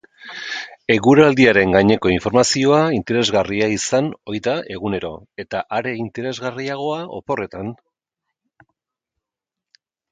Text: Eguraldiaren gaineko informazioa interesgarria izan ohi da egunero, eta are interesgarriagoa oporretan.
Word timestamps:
Eguraldiaren 0.93 1.75
gaineko 1.75 2.13
informazioa 2.13 2.79
interesgarria 2.99 3.67
izan 3.75 4.09
ohi 4.33 4.41
da 4.49 4.57
egunero, 4.79 5.13
eta 5.45 5.63
are 5.81 5.95
interesgarriagoa 6.07 6.99
oporretan. 7.21 7.73